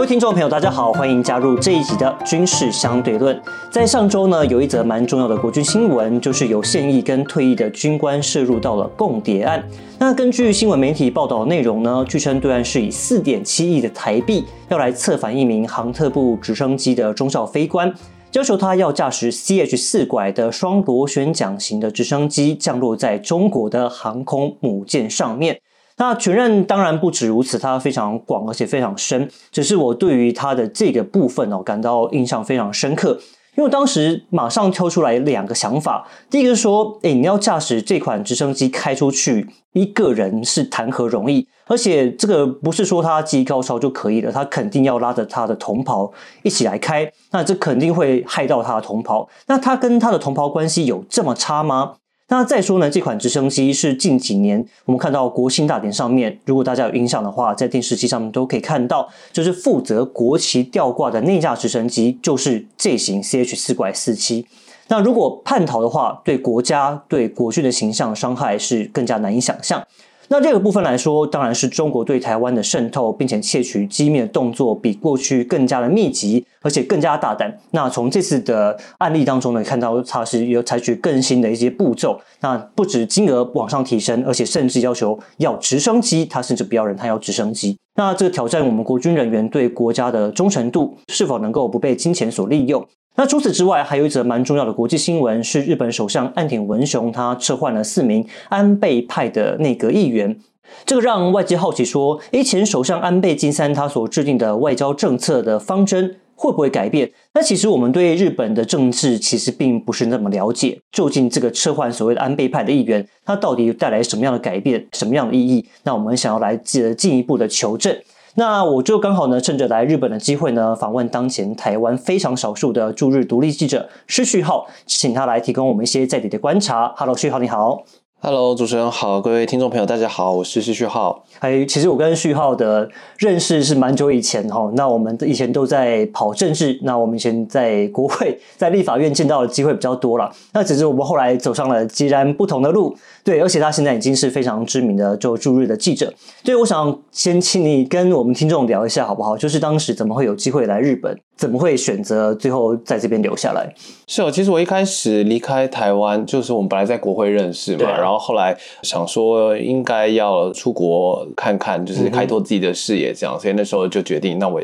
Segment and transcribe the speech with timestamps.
[0.00, 3.38] 各位听众朋友，大家好，欢迎加入这一集的军事相对论。
[3.70, 9.62] 在上周呢，有一则蛮重要的国军新闻，就是有现役跟退役的军官涉入到了共谍案。
[9.98, 17.92] 那根据新闻媒体报道的内容呢，据称对岸是以四点七亿的台币要来策反一名航特部直升机的中校飞官，
[18.32, 25.60] 要求他要驾驶 CH 四拐的双螺旋桨型的直升机降落在中国的航空母舰上面。
[26.00, 29.28] 那全任当然不止如此，它非常广而且非常深。
[29.52, 33.20] 只是我对于它的这个部分哦，感到印象非常深刻，
[33.54, 36.08] 因为当时马上挑出来两个想法。
[36.30, 41.46] 第一个是说，哎，你要驾驶这款直升机开出去，一个人是谈何容易？
[41.66, 46.10] 而且这个不是说他技艺高超就可以了，他肯定要拉着他的同袍
[46.42, 49.28] 一起来开，那这肯定会害到他的同袍。
[49.48, 51.96] 那他跟他的同袍关系有这么差吗？
[52.32, 64.46] 那再说呢，这款直升机是近几年我们看到国庆大典上面，如果大家有印象的话，在电视机上面都可以看到，就是负责国旗吊挂的那架直升机，就是这型 CH 四拐四七。
[64.86, 69.84] 那如果叛逃的话，对国家对国军的形象伤害是更加难以想象。
[70.28, 77.54] 那这个部分来说，当然是中国对台湾的渗透，并且窃取机密的动作比过去更加的密集，而且更加大胆。
[77.70, 82.20] 那从这次的案例当中呢，看到它是有采取更新的一些步骤。
[82.40, 87.76] 那不止金额往上提升，而且甚至要求要直升机，它甚至不要人，它要直升机。
[87.96, 92.86] 那这个挑战我们国军人员对国家的忠诚度，是否能够不被金钱所利用？
[93.16, 100.38] 那除此之外，还有一则蛮重要的国际新闻，是日本首相岸田文雄他撤换了四名安倍派的内阁议员，
[100.86, 107.12] 这个让外界好奇说，诶，前首相安倍晋三他所制定的外交政策的方针会不会改变？
[107.34, 115.68] 那其实我们对日本的政治其实并不是那么了解，究竟这个撤换所谓的安倍派的议员，他到底带来什么样的改变，什么样的意义？
[115.82, 117.94] 那我们想要来进进一步的求证。
[118.36, 126.94] 那我就刚好呢，趁着来日本的机会呢，访问当前台湾非常少数的驻日独立记者施旭浩，请他来提供我们一些在地的观察。
[126.96, 127.84] Hello，旭浩你好。
[128.22, 131.24] Hello，主持人好，各位听众朋友大家好，我是施旭浩。
[131.38, 132.86] 哎，其实我跟旭浩的
[133.16, 140.30] 认识是蛮久以前哈，那我们以前都在跑政治，那我们以前在国会、 在立法院见到的机会比较多了。
[140.52, 142.94] 那只是我们后来走上了截然不同的路。
[143.24, 146.12] 对，而且他现在已经是非常知名的就驻日的记者。
[146.44, 149.34] 所以我想先请你跟我们听众聊一下好不好？
[149.34, 151.18] 就是当时怎么会有机会来日本？
[151.40, 153.74] 怎么会选择最后在这边留下来？
[154.06, 164.60] 是哦，其实我一开始离开台湾，就是我们本来在国会认识嘛，然后后来想说应该要出国看看，就是开拓自己的视野，这样，所以那时候就决定，那我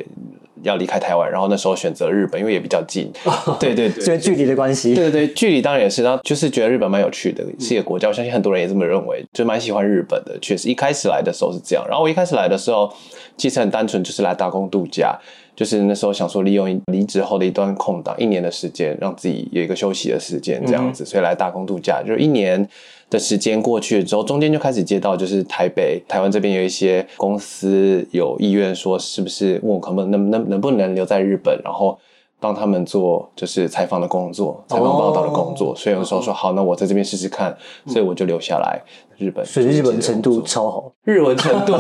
[0.65, 3.11] 要离开台湾，然后那时候选择日本，因为也比较近。
[3.59, 4.95] 对 对对，因为距离的关系。
[4.95, 10.39] 对对对，距离当然也是，然后就是觉得日本蛮有趣的，是一个国家，我相信很多人也这么认为，就蛮喜欢日本的。
[10.43, 12.93] 确实，一开始来的时候是这样，然后我一开始来的时候，
[13.39, 15.19] 其实很单纯，就是来打工度假。
[15.57, 22.03] 就是那时候想说，利用离职后的一段空档，一年的时间，让自己有一个休息的时间，这样子，所以来打工度假。
[22.07, 22.69] 就是一年
[23.09, 31.99] 的时间过去了之后，中间就开始接到，就是台北、台湾这边有一些公司有意愿说，是不是问我可不能能能不能留在日本，然后。
[32.39, 38.81] 帮他们做就是采访的工作，采访报道的工作，所以有时候说好，那我在这边试试看，所以我就留下来
[39.17, 39.45] 日本。
[39.45, 41.75] 所以日本程度超好，日文程度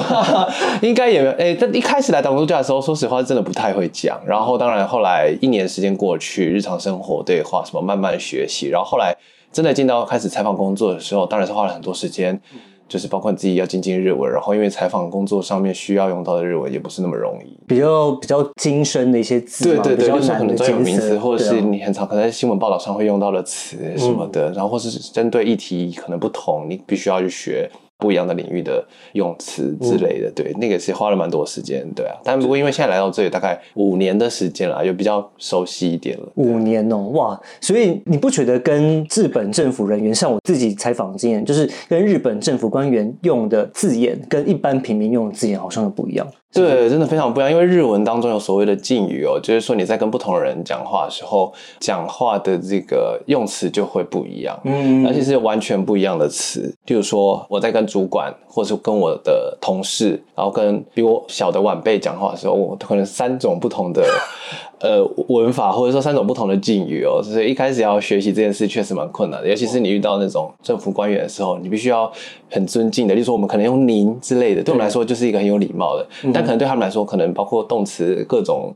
[0.80, 1.32] 应该也没有。
[1.32, 4.18] 哎，但一开始来打工度假的时候，说实话真的不太会讲。
[4.26, 8.68] 然后当然后来一年时间过去，日常生活对话什么慢慢学习。
[8.68, 9.14] 然后后来
[9.52, 12.40] 真的进到开始采访工作的时候，当然是花了很多时间。
[12.88, 27.70] 就是包括你自己要精进日文，然后因为采访工作上面需要用到的日文也不是那么容易，比较比较精深的一些字，对对对，就是可能专有名词，或者是你很常可能在新闻报道上会用到的词什么的，然后或是针对议题可能不同，你必须要去学。
[27.98, 32.14] 不一样的领域的用词之类的，对，那个是花了蛮多时间，对啊。
[32.22, 36.28] 但不过因为现在来到这里大概五年的时间了，就比较熟悉一点了。
[36.34, 37.40] 五年哦，哇！
[37.60, 46.26] 所以你不觉得跟日本政府人员，像我自己采访经验，就是跟日本政府官员用的字眼，跟一般平民用的字眼好像又不一样。
[46.52, 47.52] 对，真的非常不一样。
[47.52, 56.74] 因为日文当中有所谓的敬语哦，就是说你在跟不同的人讲话的时候，讲话的这个用词就会不一样，嗯，而且是完全不一样的词。
[56.86, 64.02] 例如说，我在跟主管或是跟我的同事，然后跟比我小的晚辈讲话的时候，我可能三种不同的。
[64.78, 72.12] 呃，文法或者说三种不同的境遇哦，所以一开始要学习这件事确实蛮困难的，尤其是你遇到那种政府官员的时候，你必须要
[72.50, 78.74] 很尊敬的，例如说我们可能用您之类的，对我们来说就是一个很有礼貌的，但可能对他们来说，可能包括动词各种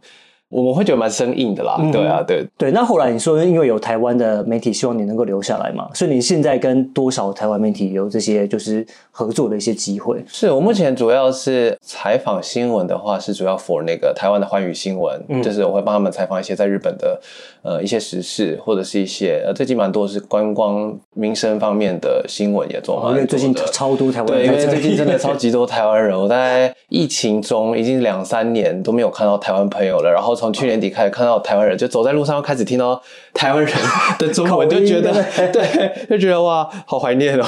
[0.51, 1.81] 我们会觉得蛮生硬的啦。
[1.93, 2.73] 对啊，对对。
[2.73, 10.23] 那后来你说，因为有台湾的媒体希望你能够留下来嘛，所以你现在跟多少台湾媒体有这些就是合作的一些机会？
[10.27, 17.21] 是我目前主要是采访新闻的话，是主要 for 那个台湾的欢语新闻，就是我会帮他们采访一些在日本的
[17.63, 23.11] 呃一些时事，或者是一些呃最近蛮多是观光民生方面的新闻也做嘛。
[23.11, 30.40] 因为最近超多台湾对，因为最近真的超级多台湾人，我在疫情中已经两三年都没有看到台湾朋友了，然后。
[30.41, 32.99] 从去年底开始看到台湾人，就走在路上开始听到
[33.35, 33.71] 台湾人
[34.19, 35.13] 的中文，就觉得
[35.53, 37.45] 对，就觉得哇，好怀念哦。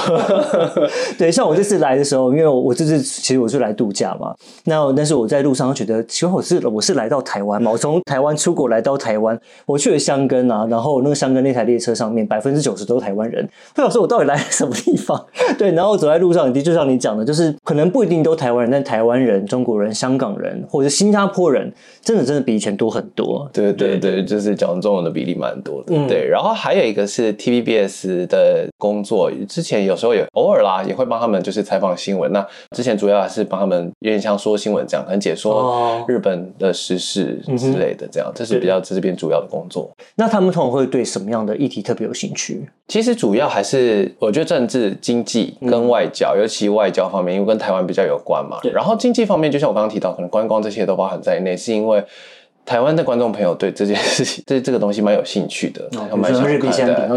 [1.16, 4.34] 对，像我这次来的时候，因为我我这次其实我是来度假嘛，
[4.66, 15.24] 那但是我在路上觉得，其实我是我是来到台湾嘛，我从台湾出国来到台湾，我去了香根啊，然后那个香根那台列车上面百分之九十都是台湾人，我想说我到底来什么地方？
[15.56, 21.72] 对，然后走在路上，的确就像你讲的，就是可能不一定都台湾人，但台湾人、中国人、香港人或者新加坡人，
[22.02, 22.76] 真的真的比以前。
[22.82, 26.26] 多很多，对对对，就是讲中文的比例蛮多的，对。
[26.26, 32.32] 然后还有一个是 TVBS 的工作，之前有时候也偶尔啦，也会帮他们就是采访新闻。
[32.32, 32.44] 那
[32.76, 39.88] 之前主要还是帮他们有点像说新闻这样，可能解说日本的时事之类的，这样这是比较这边主要的工作。
[40.16, 42.68] 那他们通常会对什么样的议题特别有兴趣？
[42.88, 48.58] 其实主要还是我觉得政治、经济跟外交，尤其外交方面，因为跟台湾比较有关嘛。
[48.74, 52.02] 然后经济方面，就像我刚刚提到，可能观光这些都包含在内，是因为。
[52.64, 56.42] 台湾的观众朋友对这件事情， 对这个东西蛮有兴趣的，蛮想
[56.86, 57.08] 看的。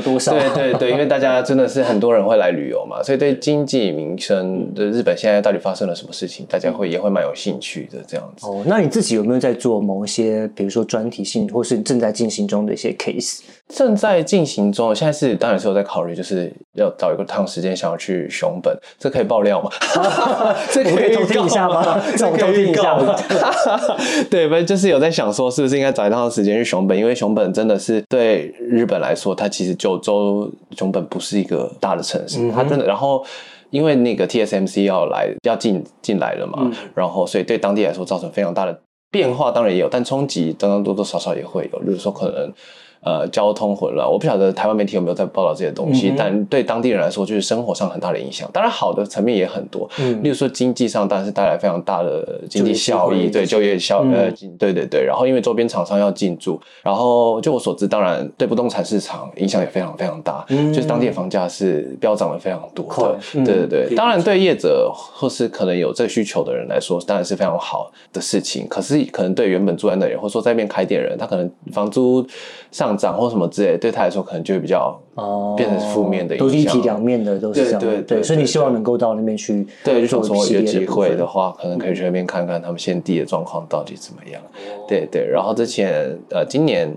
[0.53, 8.47] 对对对，因为大家真的是很多人会来旅游嘛，所以对经济民生的日本现在到底发生了什么事情，大家会也会蛮有兴趣的这样子。
[8.47, 13.41] 哦，那你自己有没有在做某一些，比如说专题性，或是正在进行中的一些 case？
[13.67, 19.71] 正在进行中，现在是当然是有在考虑，就是要找一个趟时间想要去熊本，这可以爆料吗？
[20.71, 21.99] 这可以偷听一下吗？
[22.15, 23.15] 这可以听一下吗？
[24.29, 26.95] 对，不就是有在想说，是不是应该找一趟时间去熊本？
[26.95, 30.47] 因为熊本真的是对日本来说，它其实九州
[30.77, 32.85] 熊本不是一个大的城市，它真的。
[32.85, 33.25] 然后
[33.71, 38.79] 因为那个 TSMC 要来要进进来了嘛，然后所以对当地来说造成非常大的
[39.09, 42.53] 变化，当然也有，但冲击当然多多少少也会有，比如说可能。
[43.05, 48.49] 呃，交通混乱，我不晓得台湾媒体有没有在报道这些东西，但对当地人来说，就是生活上很大的影响。
[48.51, 55.03] 当然，好的层面也很多，嗯，例如说经济上当然是带来非常大的经济效益，对就业效呃，对对对。
[55.05, 63.95] 然后因为周边厂商要进驻，然后就我所知，当然对不动产市场影响也非常非常大，就是当地的房价是飙涨了非常多的，对对对。
[63.95, 68.67] 当然对业者或是可能有这需求的人来说，当然是非常好的事情。
[68.67, 72.25] 可是可能对原本住在那里或者说在那边开店人，他可能房租
[72.71, 72.94] 上。
[72.97, 76.47] 涨或什么之类，对他来说可能就会比较哦，变成负面的影响。
[76.47, 77.79] 都一体两面的，都是这样。
[77.79, 84.41] 对对，所以你希望能够到那边去，对，就想说有机会的话，可能可以去那边看看他们现地的状况到底怎么样。
[84.87, 86.91] 对对，然后之前呃，今年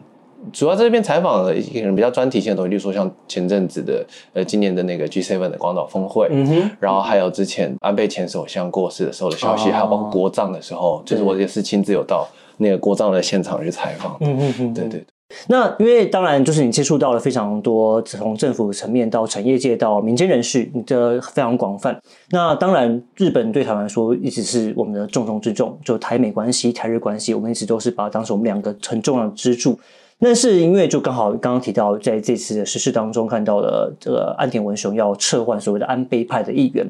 [0.53, 12.27] 主要在这边采访的一个人比较专题性的东西，就说像前阵子的呃，今年的那个 G7 的广岛峰会，嗯哼，然后还有之前安倍前首相过世的时候的消息，还有包括国葬的时候，就是我也是亲自有到
[12.59, 14.17] 那个国葬的现场去采访。
[14.21, 15.05] 嗯嗯嗯，对对。
[15.49, 22.01] 那因为当然就是你接触到了非常多，从政府层面到产业界到民间人士，你的非常广泛。
[22.31, 29.79] 那当然，日本对台湾来说一直是我们的重中之重，就台美关系、台日关系，我们一直都是把当时我们两个很重要的支柱。
[30.21, 36.85] 那是因为就刚好刚刚提到，在这次的实事当中看到了这个安田文雄要撤换所谓的安倍派的议员，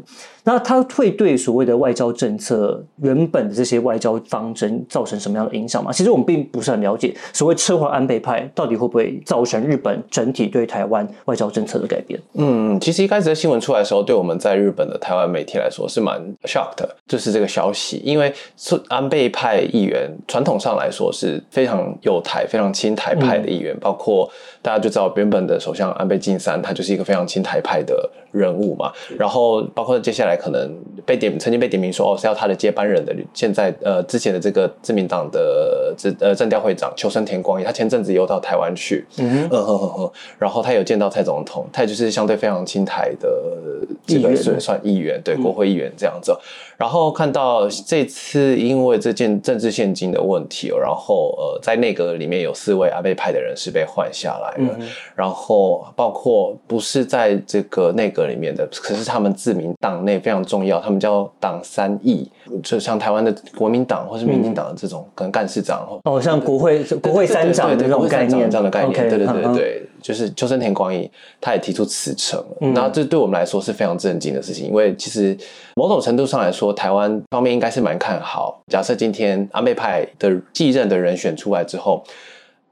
[0.45, 5.93] 那他会对所谓的外交政策原本的这些外交方针造成什么样的影响吗？
[5.93, 12.19] 其实我们并不是很了解，所谓撤换安倍派到底会不会造成日本整体对台湾外交政策的改变？
[12.33, 23.15] 嗯，其实一开始在新闻出来的时候，对我们在日本的台湾媒体来说是蛮 shocked，就是这个消息，因为是安倍派议员传统上来说是非常有台、非常亲台。
[23.19, 24.29] 派的议员，包括
[24.61, 28.93] 大家就知道原本的首相安倍晋三，他就是一个非常亲台派的人物嘛。
[29.19, 39.49] 然后包括接下来可能被点曾经被点名说哦是要他的接班人的，现在呃之前的这个自民党的政呃政调会长秋生田光一，他前阵子又到台湾去，嗯哼。
[39.69, 43.29] 哼哼，然后他有见到蔡总统，他也就是相对非常亲台的，
[44.07, 46.35] 这个算算议员，对国会议员这样子。
[46.79, 54.79] 然后看到这次因为这件政治现金的问题，然后呃，在内阁里面有四位阿贝派的人是被换下来了，
[55.17, 62.31] 然后包括不是在这个内阁里面的，可是他们自民党内非常重要，他们叫党三义，
[62.63, 69.83] 就像台湾的国民党或是民进党的这种可能干事长哦，像国会国会三长的这种概念，这样的概念，对对对对。
[70.01, 72.57] 就是秋生田光一，他也提出辞呈了。
[72.73, 75.37] 那这对我们来说是非常震惊的事情，因为其实
[75.75, 78.63] 某种程度上来说，说，台湾方面应该是蛮看好。
[78.69, 82.05] 假设今天安倍派的继任的人选出来之后。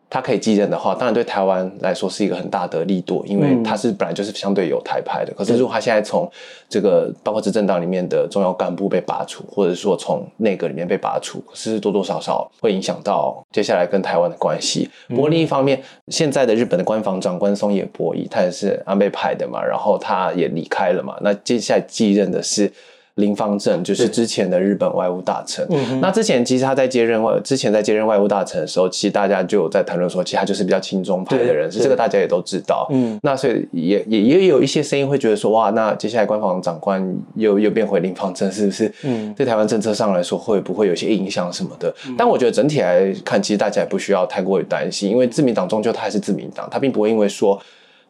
[0.09, 5.35] 他可以继任的话，当然对台湾来说是一个很大的力度，因为他是本来就是相对有台派的。
[5.35, 6.31] 可是如果他现在从
[6.69, 14.89] 这个包括执政党里面的重要干部被拔除，或者说从内阁里面被拔除，是多多少少会影响到接下来跟台湾的关系。
[15.09, 22.73] 不过另一方面，现在的日本的官房长官松野博一，他也是安倍派的嘛，然后他也离开了嘛，那接下来继任的是。
[23.17, 25.67] 林方正就是之前的日本外务大臣。
[26.01, 32.87] 那之前其实他在接任外，之前在接任外务大臣的时候，其实大家就有在谈论说，其实他就是比较亲中派的人，是这个大家也都知道。
[32.91, 38.93] 嗯，那所以也也也有一些声音会觉得说，哇，那接下来官方长官又又变回林方正，是不是？
[39.03, 41.95] 嗯，对台湾政策上来说，会不会有些影响什么的？
[42.19, 47.59] 但我觉得整体来看，其实大家也不需要太过于担心，因为自民党终究他还是自民党，他并不会因为说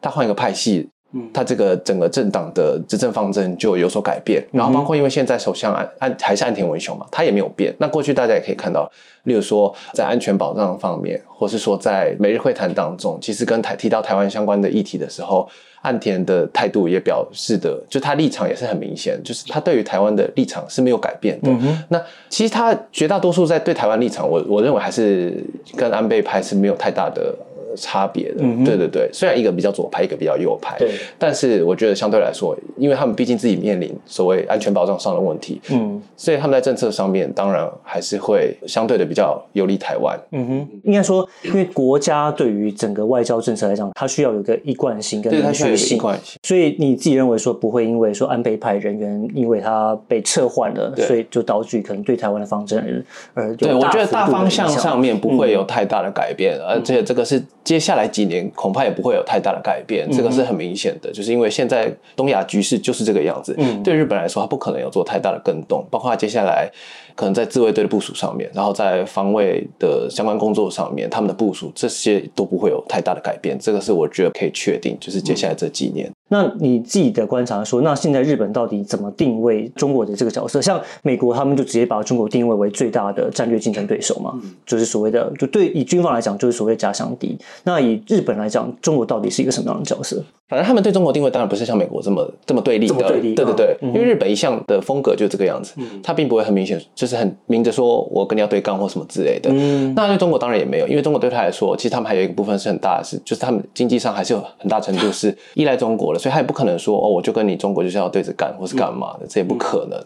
[0.01, 0.89] 他换一个派系。
[1.33, 7.73] 他这个整个政党的执政方针就有所改变，然后包括因为现在首相岸岸还是岸田文雄嘛，他也没有变。
[7.79, 8.91] 那过去大家也可以看到，
[9.23, 15.49] 例如说在安全保障方面，或是说在每日会谈当中，其实跟台提到台湾相关的议题的时候，
[15.81, 21.49] 岸田的态度也表示的，就他立场也是很明显，就是他对于台湾的立场是没有改变的。
[21.87, 25.41] 那其实他绝大多数在对台湾立场，我我认为还是
[25.77, 27.33] 跟安倍派是没有太大的。
[27.77, 40.19] 差别的，对对对，虽然一个比较左派，一个比较右派，对，但是我觉得相对来说，因为他们毕竟自己面临所谓安全保障上的问题，嗯，所以他们在政策上面当然还是会相对的比较有利台湾。
[40.31, 46.01] 嗯哼，应该说，因为国家对于整个外交政策来讲，它需要有一个一贯性跟明确性，
[46.43, 57.41] 所以你自己认为说不会因为说安倍派人员因为他被撤换了，所以就导致可能对台湾的方针而对我觉得大方向上面不会有太大的改变，而且这个是。
[57.67, 63.53] 接下来几年恐怕也不会有太大的改变，这个是很明显的，就是因为现在东亚局势就是这个样子。
[63.57, 66.71] 嗯对日本来说，它不可能有做太大的更动，包括它接下来
[67.13, 73.59] 可能在自卫队的部署上面，然后在防卫的相关工作上面，他们的部署这些都不会有太大的改变。
[73.59, 76.09] 这个是我觉得可以确定，就是接下来这几年。
[76.29, 80.61] 那你自己的观察说，那现在日本到底怎么定位中国的这个角色？
[80.61, 84.33] 像美国，他们就直接把中国定位为最大的战略竞争对手嘛，
[84.65, 87.37] 就是所谓的，就对以军方来讲，就是所谓假想敌。
[87.63, 90.23] 那以日本来讲，中国到底是一个什么样的角色？
[90.49, 99.51] 反正他们对中国定位当然不是像美国这么这么对立的，对对对，因为日本一向的风格就这个样子，他并不会很明显，就是很明着说我跟你要对杠或什么之类的。
[99.93, 109.99] 那对中国当然也没有，因为中国对他来说，其实他们还有一个部分是很大的，是就是他们经济上还是有很大程度是依赖中国的，所以他也不可能说哦，我就跟你中国就是要对着干或是干嘛的，这也不可能。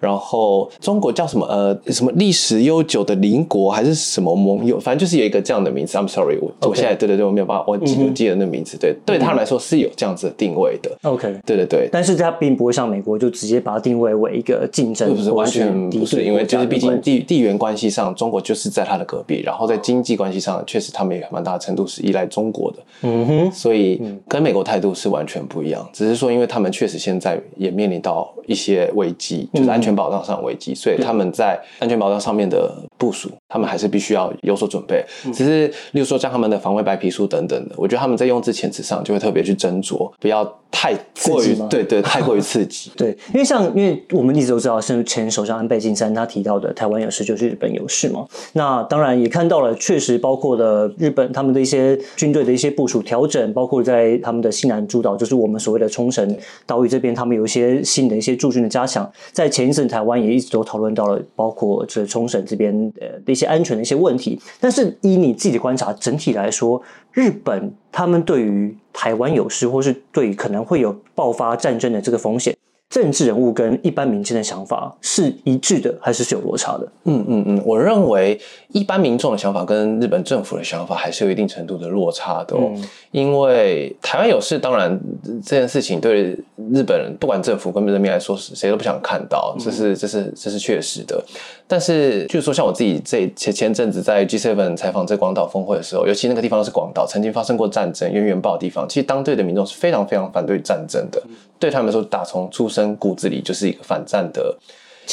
[0.00, 5.96] 然后中国叫什么呃什么历史悠久的邻国还是什么盟友，反正就是有一个这样的名字。
[5.96, 8.76] I'm sorry，我我现在对对对，我没有办法，我记不记得那名字。
[8.76, 10.90] 对，对他们来说是有这样子的定位的。
[11.02, 22.78] OK，对对对，但是它并不会像美国就直接把它定位为一个竞争，不是完全不是，因为就是毕竟地地缘关系上，中国就是在他的隔壁，然后在经济关系上，确实他们也蛮大程度是依赖中国的。
[23.02, 30.74] 嗯哼，所以跟美国态度是完全不一样，只是说因为他们确实现在也面临到一些危机，就是安全保障上危机。
[30.74, 35.04] 所以他们在安全保障上面的部署，他们还是必须要有所准备。
[35.32, 40.94] 只是，例如说像他们的防卫白皮书等等的，我觉得他们在用字遣词上就会特别去斟酌，不要太
[41.24, 42.92] 过于对对，太过于刺激。
[42.96, 48.24] 对，因为像因为我们一直都知道，是前首相安倍晋三他提到的台湾有事就是日本有事嘛。
[48.52, 59.10] 那当然也看到了，确实包括了日本他们的一些军队的一些部署调整，包括在他们的西南诸岛，就是我们所谓的冲绳岛屿这边，他们有一些新的一些驻军的加强。
[59.32, 60.62] 在前一阵台湾也一直都。
[60.62, 66.80] 讨论到了包括这冲绳这边呃的一些安全的一些问题，但是以你自己的观察，整体来说，
[67.12, 72.56] 日本他们对于台湾有事，或是对可能会有爆发战争的这个风险。
[72.92, 76.86] 政治人物跟一般民间的想法是一致的，还是是有落差的？
[77.04, 82.70] 嗯嗯嗯，我认为一般民众的想法跟日本政府的想法还是有一定程度的落差的哦。
[83.10, 85.00] 因为台湾有事，当然
[85.42, 86.36] 这件事情对
[86.70, 91.24] 日本人不管政府跟人民来说，谁都不想看到，这是这是这是确实的。
[91.66, 101.22] 但是，就是说，像我自己这前前阵子在 G7 采访这广岛峰会的时候，尤其那个地方是广岛，曾经发生过战争、源源爆的地方，其实当地的民众是非常非常反对战争的。
[101.62, 104.58] 对他们说，打从出生骨子里就是一个反战的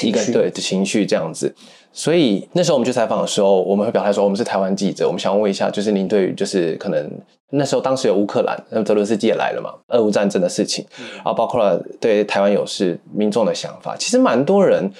[0.01, 1.53] 一个对的情绪这样子。
[1.93, 7.07] 所以那时候我们去采访的时候，我们会表态说，我们是台湾记者，我们想问一下，就是您对于就是可能
[7.51, 10.83] 那时候当时有乌克兰，那泽伦斯基也来了嘛，俄乌战争的事情，
[11.17, 14.91] 然后包括了对台湾有事民众的想法，其实蛮多人。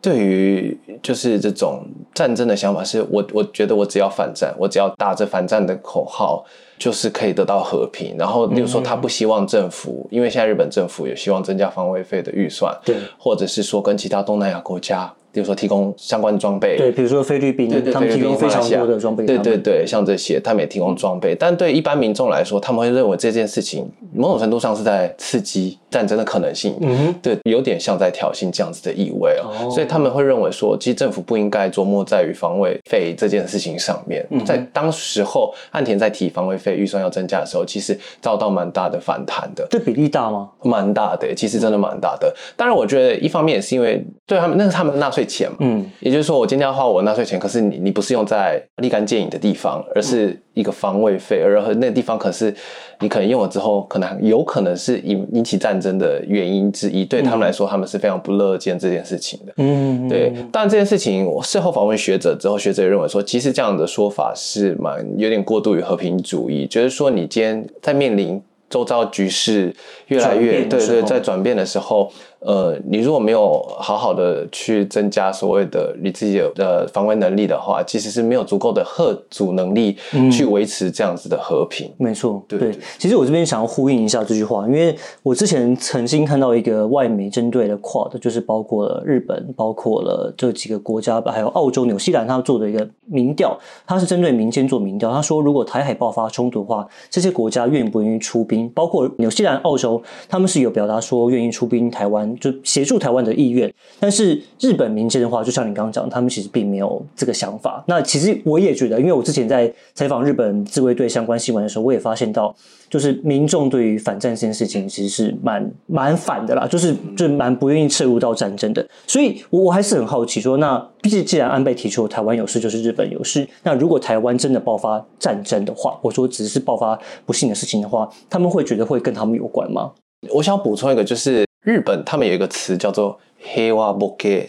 [0.00, 1.82] 对于就是这种
[2.12, 6.44] 战争的想法，是我我觉得我只要反战，我只要打着反战的口号，
[6.78, 8.16] 就是可以得到和平。
[8.18, 15.12] 然后，例如说他不希望政府，因为现在日本政府也希望增加防卫费的预算，对，或者是说跟其他东南亚国家。
[15.34, 21.34] 比如说提供相关装备，对，比如说菲律宾对，他们提供非常多的装备，对对对，像这些，他们也提供装备。
[21.34, 29.68] 但对一般民众来说，他们会认为这件事情某种程度上是在刺激战争的可能性，嗯哼，对，有点像在挑衅这样子的意味哦。
[29.68, 34.24] 所以他们会认为说，其实政府不应该琢磨在于防卫费这件事情上面。
[34.46, 39.66] 在当时候，岸田在提防卫费预算要增加的时候，其实遭到蛮大的反弹的。
[39.68, 40.50] 这比例大吗？
[40.62, 42.32] 蛮大的，其实真的蛮大的。
[42.56, 45.90] 当然，我觉得一方面也是因为对他们，那是他们纳税钱嘛，嗯。
[46.00, 52.54] 也就是说，我今天要花我纳税钱，可是你你不是用在立竿见影的地方，而是一个防卫费，而那个地方可是
[53.00, 57.04] 你可能用了之后，可能有可能是引引起战争的原因之一。
[57.04, 59.52] 对他们来说，他们是非常不乐见这件事情的。
[59.56, 60.32] 嗯，对。
[60.52, 69.74] 当然，这件事情我事后访问学者之后，学者也认为说，其实这样的说法是蛮有点过度于和平主义，就是说你今天在面临周遭局势
[70.08, 72.10] 越来越对对在转变的时候。
[72.44, 79.96] 呃，你如果没有好好的去增加所谓的你自己的防卫能力的话，其实是没有足够的贺阻能力
[80.30, 81.90] 去维持这样子的和平。
[81.96, 82.78] 没错，对。
[82.98, 95.10] 其实我这边想要呼应一下这句话，因为我之前曾经看到一个外媒针对的 Quad，就是包括了日本，包括了这几个国家，还有澳洲、纽西兰，他做的一个民调，他是针对民间做民调。
[95.10, 98.68] 他说，如果台海爆发冲突的话，这些国家愿不愿意出兵？
[98.70, 102.33] 包括纽西兰、澳洲，他们是有表达说愿意出兵台湾。
[102.36, 107.82] 就协助台湾的意愿，但是日本民间的话，就像你刚刚讲，他们其实并没有这个想法。
[107.86, 112.54] 那其实我也觉得，因为我之前在采访日本自卫队相关新闻的时候，我也发现到，
[112.88, 118.86] 就是民众对于反战这件事情其实是蛮蛮反的啦，就是就蛮不愿意涉入到战争的。
[119.06, 129.92] 所以，我我还是很好奇，说那毕竟既然安倍提出台湾有事就是日本有事，那如果台湾真的爆发战争的话，我说只是爆发不幸的事情的话，他们会觉得会跟他们有关吗？
[130.30, 131.44] 我想补充一个，就是。
[131.64, 134.46] 日本他们有一个词叫做“黑瓦ボケ”，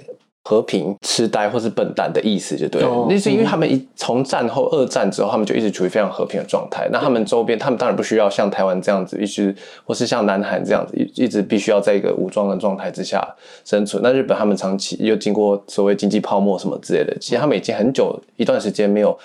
[0.48, 2.84] 和平痴呆或是笨蛋的意思，就对。
[3.10, 6.88] 那是因为他们一从战后二战之后，他们就一直处于非常和平的状态。
[6.91, 9.55] 那他们周边，他们当然不需要像台湾这样子，一直
[9.86, 13.27] 或是像南韩这样子，一一直必须要在一个武装的状态之下
[13.63, 14.03] 生存。
[14.03, 19.18] 那日本他们长期又经过所谓经济泡沫什么之类的，其实他们已经很久一段时间没有。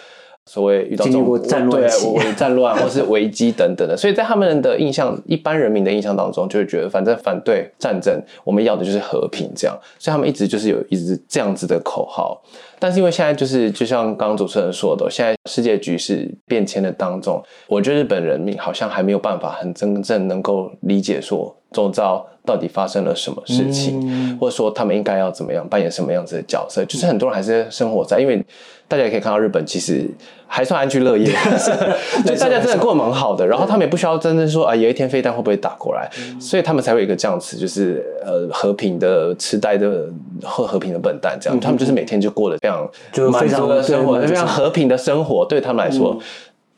[0.51, 1.89] 所谓遇到这种战乱、
[2.37, 9.79] 战乱或是危机等等的，所以在他们的印象、一般人民的印象当中，就会觉得反正反对战争，我们要的就是和平，这样。
[9.97, 12.43] 所以他们一直就是有一直这样子的口号。
[12.81, 26.85] 但是因为现在就是就像刚刚主持人说的，现在世界局势变迁的当中，我觉得日本人民好像还没有办法很真正能够理解说周遭到底发生了什么事情，或者说他们应该要怎么样扮演什么样子的角色。
[26.85, 28.45] 就是很多人还是生活在因为。
[28.91, 30.05] 大家也可以看到，日本其实
[30.49, 31.33] 还算安居乐业，
[32.27, 33.47] 就大家真的过得蛮好的。
[33.47, 40.09] 然后他们也不需要真正说啊，有一天飞弹会不会打过来，所以他们才会有一个这样子，就是呃和平的痴呆的
[40.43, 41.61] 和和平的笨蛋这样。
[41.61, 45.47] 他们就是每天就过得非常就满足的生活，非常和平的生活。
[45.47, 46.19] 对他们来说，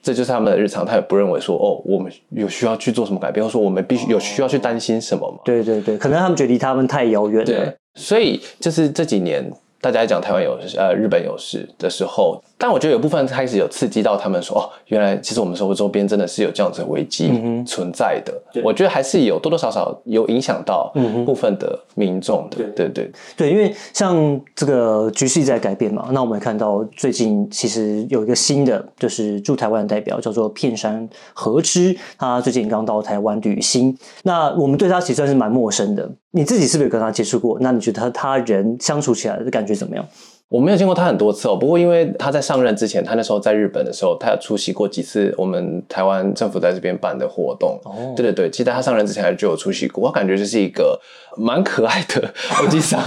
[0.03, 0.85] 这就是他们的日常。
[0.85, 5.39] 他也不认为说哦，我们有需要去做什么改变，或者说我们必须有需要去担心什么吗？
[5.45, 7.75] 对对对，可能他们觉得离他们太遥远了。
[7.95, 9.51] 所以就是这几年。
[9.81, 17.33] 大家讲台湾有事呃日本有事的时候，但我觉得有部分开始有刺激到他们说哦，原来其实我们生活周边真的是有这样子的危机
[17.67, 18.33] 存在的。
[18.63, 20.93] 我觉得还是有多多少少有影响到
[21.27, 22.59] 部分的民众的。
[22.77, 36.09] 对对对，因为像这个局势在改变嘛，那我们看到最近其实有一个新的就是驻台湾的代表叫做片山和之，他最近刚到台湾旅行，那我们对他其实算是蛮陌生的。
[36.31, 37.59] 你自己是不是有跟他接触过？
[37.61, 40.07] 那你觉得他他人相处起来的感觉怎么样？
[40.53, 47.81] 我没有见过他很多次哦，不过因为他在上任之前，他那时候在日本的时候，他有出席过几次我们台湾政府在这边办的活动。
[47.85, 50.05] 哦，对对对，记得他上任之前就有出席过。
[50.05, 51.01] 我感觉就是一个
[51.39, 53.01] 蛮可爱的欧吉桑，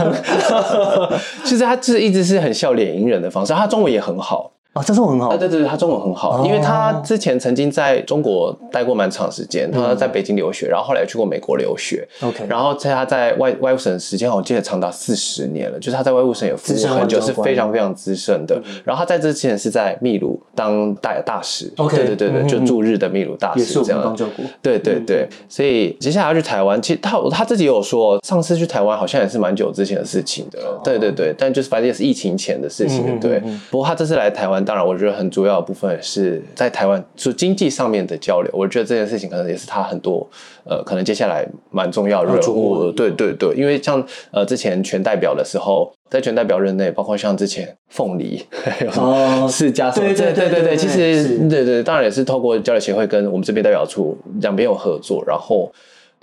[1.46, 4.52] 其实他是一直是很笑脸迎人的方式，他中文也很好。
[4.76, 5.38] 啊，这中文很好。
[5.38, 12.06] 对对对，他中文很好，因为他之前曾经在中国待过蛮长时间，他在北京留学，然后后来去过美国留学。
[12.22, 18.62] OK，然后在他在外外务省时间，我记得长达四十年了，就是他在外务省也服务很久，是非常非常资深的。
[18.84, 21.72] 然后他在之前是在秘鲁当大大使。
[21.78, 24.14] OK，对对对对，就驻日的秘鲁大使这样。
[24.62, 30.60] 对对对，所以接下来要去台湾，其实他他自己有说，上次去台湾好像也是蛮久之前的事情的。
[30.84, 33.18] 对对对，但就是反正也是疫情前的事情。
[33.22, 34.65] 对，不过他这次来台湾。
[34.66, 38.52] 当然，我觉得很主要的部分是在台湾，就经济上面的交流。
[38.54, 40.28] 我觉得这件事情可能也是他很多
[40.64, 42.92] 呃，可能接下来蛮重要的任务。
[42.92, 48.44] 对对对，因为像呃之前全代表的时候，在全代表任内，包括像之前凤梨、
[48.98, 55.72] 哦世家什么，对对对对对对其实对对，当然也是透过交流协会跟我们这边代表处两边有合作，然后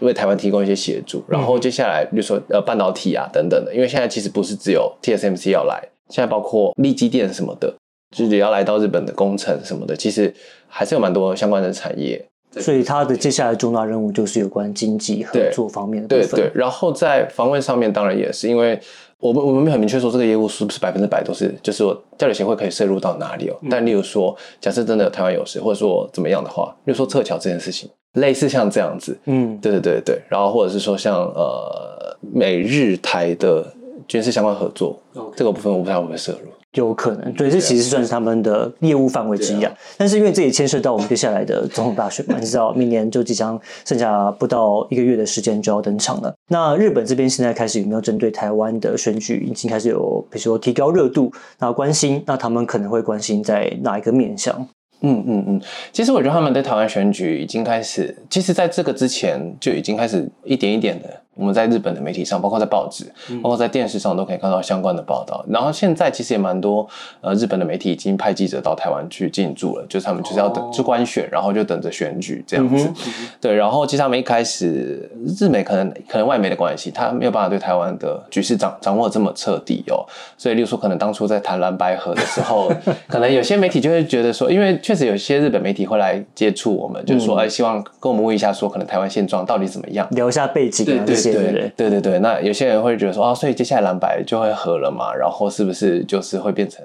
[0.00, 7.72] 为台湾提供一些协助，然后接下来比如说呃半导体啊等等的，因为现在其实不是只有 TSMC 要来，现在包括力基电什么的，
[8.12, 10.32] 就是也要来到日本的工程什么的，其实
[10.68, 12.24] 还是有蛮多相关的产业。
[12.58, 16.38] 所以他的接下来重大任务就是有关经济合作方面的部分。
[16.38, 18.78] 对对，然后在防卫上面，当然也是因为
[19.18, 23.56] 我们我们没有很明确说这个业务是不是百分之百都是，就是说交流协会可以涉入到哪里哦。
[23.70, 27.88] 但例如说，假设真的有台湾有事，或者说怎么样的话，例如说撤侨这件事情，
[28.20, 33.64] 类似像这样子，嗯，对对对对，然后或者是说像呃美日台的
[34.06, 35.00] 军事相关合作
[35.34, 36.50] 这个部分，我不知道会不会涉入。
[36.74, 39.72] 有可能，对，这其实算是他们的业务范围之一啊。
[39.98, 46.34] 但是因为这也牵涉到我们接下来的总统大选嘛，你知道，明年就即将剩下不到一个月的时间就要登场了。
[46.48, 54.66] 那日本这边现在开始有没有针对台湾的选举已经开始有，比如说提高热度，那关心，那他们可能会关心在哪一个面向？
[55.04, 55.60] 嗯嗯嗯，
[55.92, 63.04] 其实我觉得他们对台湾选举已经开始，其实在这个之前就已经开始一点一点的，我们在日本的媒体上，包括在报纸，
[63.42, 65.44] 包括在电视上都可以看到相关的报道。
[65.48, 66.88] 然后现在其实也蛮多
[67.20, 72.86] 呃日本的媒体已经派记者到台湾去进驻了，就是他们就是要等哦去官选，然后就等着选举这样子。
[72.86, 80.06] 嗯对，然后其实他们一开始日美可能可能外媒的关系，他没有办法对台湾的局势掌掌握得这么彻底哦，
[80.38, 82.72] 所以例如说可能当初在谈蓝白河的时候，
[83.08, 90.06] 可能有些媒体就会觉得说，因为确实有些日本媒体会来接触我们，就是说哎，希望跟我们问一下说，可能台湾现状到底怎么样。
[90.12, 91.72] 聊一下背景啊，这些对不对？
[91.76, 96.84] 对对对，那有些人会觉得说啊，所以接下来蓝白就会合了嘛，然后是不是就是会变成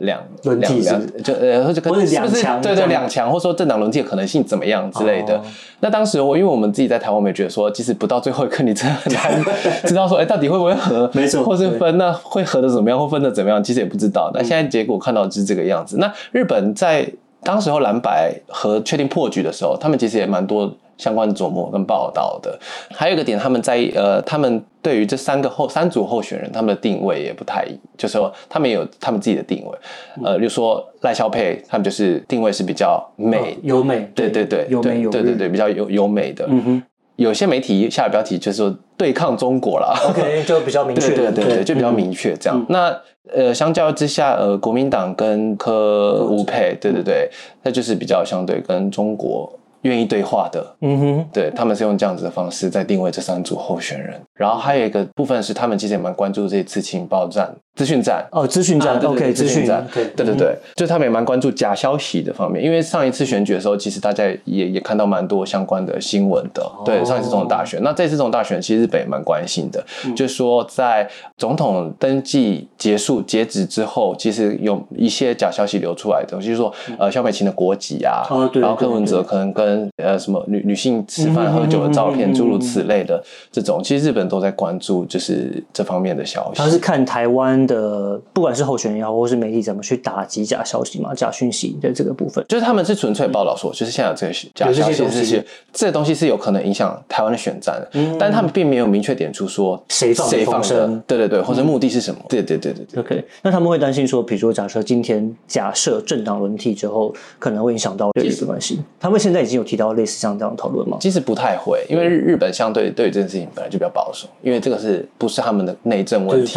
[0.00, 5.36] 两轮替两是两就呃或者可能是不是两强对对两强，或者说政党轮替的可能性怎么样之类的。
[5.36, 5.42] 哦
[5.80, 9.44] 那当时我因为我们自己在台湾，我们也觉得说，即使不到最后一刻，你真的很 难
[9.84, 11.08] 知道说，哎，到底会不会合？
[11.14, 14.28] 没错或是分那会合的怎么样，或分的怎么样，其实也不知道。
[14.34, 15.98] 那现在结果看到就是这个样子。
[15.98, 17.08] 那日本在
[17.44, 22.58] 当时候蓝白和确定破局的时候，他们其实也蛮多相关的琢磨跟报道的。
[22.90, 29.78] 还有一个点，他们在呃，他们对于这三个候三组候选人，他们的定位也不太一，就是说他们也有他们自己的定位。
[30.22, 36.44] 呃，比如说赖萧佩，他们就是定位是比较美，优美，对对对，优美有日对对对，比较优优美的。
[36.48, 36.82] 嗯哼
[37.16, 39.92] 有些媒体下的标题就是说对抗中国啦。
[40.08, 42.64] ，OK， 就比较明确对对对，就比较明确这样。
[42.68, 42.96] 那
[43.34, 47.28] 呃，相较之下，呃，国民党跟柯吴佩，对对对，
[47.64, 49.52] 那就是比较相对跟中国
[49.82, 50.76] 愿意对话的。
[50.80, 66.64] 嗯哼，对他们是用这样子的方式在定位这三组候选人，然后还有一个部分是他们其实也蛮关注这次情报站、资讯站，哦，资讯站啊对对，OK，资讯站对对对，就是他们也蛮关注假消息的方面，因为上一次选举的时候，其实大家也也看到蛮多相关的新闻的。
[66.84, 83.20] 对，上一次总统大选，那这次总统大选，其实日本也蛮关心的，就是说在总统登记结束截止之后，其实有一些假消息流出来的，就是说呃萧美琴的国籍啊，哦对然后柯文哲可能跟呃什么女女性吃饭喝酒的照片，诸如此类的
[83.50, 86.58] 这种，其实日本都在关注就是这方面的消息。
[86.58, 92.44] 他是看台湾的，不管是候选人也好，或是媒体怎么去打击假消息嘛、假讯息的这个部分。
[92.48, 102.20] 就是他们是纯粹报道说，就是现在有这个假消息，这些这些东西是有可能影响台湾的选战的，但他们并没有明确点出说谁谁放风声的，对对对，或者目的是什么？
[102.28, 103.00] 对对对对对。
[103.00, 108.80] OK，那他们会担心说，比如说假设今天假设政党轮替之后，可能会影响到对日的关系。
[108.98, 110.98] 他们现在已经有提到类似像这样的讨论吗？
[111.00, 116.52] 其实不太会，因为日日本相对对于这件事情本来就比较保守，因为这个是不是他们的内政问题？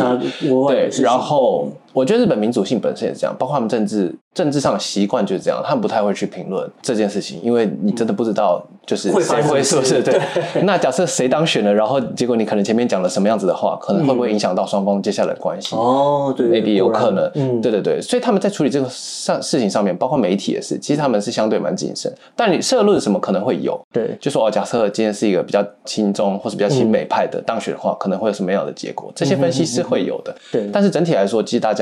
[0.70, 10.20] 对然后我觉得日本民主性本身也是这样，包括他们政治政治上的习惯就是这样，他们不太会去评论这件事情，因为你真的不知道就是会发谁生什么事会是不是
[10.54, 10.64] 对。
[10.64, 15.76] 那假设谁当选了，然后结果你可能前面讲了什么样子的话，可能会不会影响到双方接下来的关系？
[15.76, 22.12] 哦，对 maybe 有可能，嗯，对对对，所以他们在处理这个上事情上面，包括媒体也是，其实他们是相对蛮谨慎。
[22.36, 29.12] 但你社论什么可能会有，对，就说哦，假设今天是一个比较亲中或是比较亲美派的当选的话，可能会有什么样的结果？
[29.16, 31.81] 这些分析是会有的，对但是整体来说，其实大家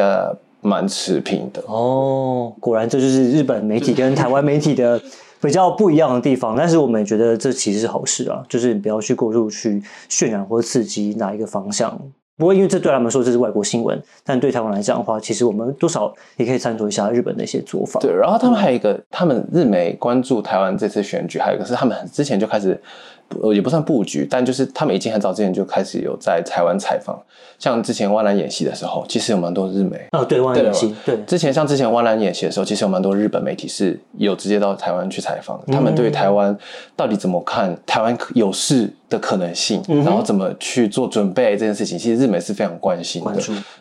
[0.61, 1.61] 蛮持平的。
[1.67, 5.01] 哦，果然这就是日本媒体跟台湾媒体的
[5.41, 6.55] 比较不一样的地方。
[6.55, 11.99] 但是我们也觉得这其实是好事啊，就是你不要去过度去渲染或刺激哪一个方向。
[12.37, 17.99] 不过，因为这对他们说这是外国新闻，但对台湾来讲的话，其实我们多少也可以参照一下日本的一些做法。
[17.99, 23.18] 对，然后他们还有一个，他们日媒关注台湾这次选举，还有一个是他们很之前就开始呃
[23.53, 27.19] 也不算布局，但就是他们已经很早之前就开始有在台湾采访，
[27.57, 29.99] 像之前万兰演习的时候，其实有蛮多日媒。
[30.11, 36.55] 哦，对，万对演习，对，之前像之前万兰演习的时候，其实有蛮多日本媒体是有直接到台湾去采访的，他们对于台湾
[36.95, 43.33] 到底怎么看台湾有事的可能性，嗯然后怎么去做准备这件事情，其实日媒是非常关心的。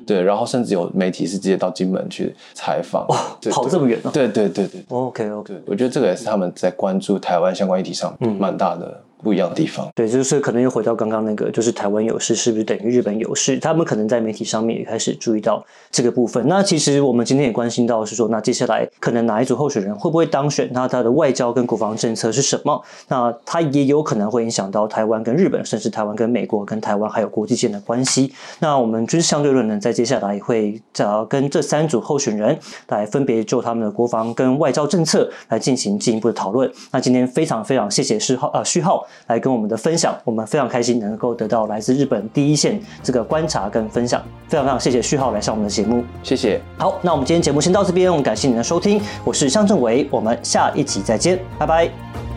[0.07, 3.17] 对，然后甚至有媒体是直接到金门去采访，哇
[3.51, 4.11] 跑这么远哦。
[4.13, 8.39] 对对对对 OK OK，我觉得这个也是他们在关注台湾相关议题上嗯。
[8.39, 9.89] 蛮大的不一样的地方。
[9.95, 13.59] 对，就是可能又回到刚刚那个，就是台湾有事是不是等于日本有事？
[13.59, 16.47] 他们可能在媒体上面也开始注意到这个部分。
[16.49, 20.69] 那其实我们今天也关心到是说，那接下来可能哪一组候选人会不会当选？
[20.73, 22.83] 那他的外交跟国防政策是什么？
[23.09, 28.33] 那他也有可能会影响到台湾跟日本，甚至台湾跟美国、跟台湾还有国际间的关系。
[28.61, 36.71] 那我们军事相对论呢，在接下来也会呃跟这三组候选人来分别就他们的国防跟外交政策来进行进一步的讨论。
[36.93, 46.05] 那今天非常非常谢谢序号呃序号来跟我们的分享，我们非常开心能够得到来自日本第一线这个观察跟分享，非常非常谢谢序号来上我们的节目。
[46.23, 46.61] 谢谢。
[46.77, 52.28] 好，那我们今天节目先到这边，我们感谢您的收听，我是向正伟，我们下一集再见，拜拜。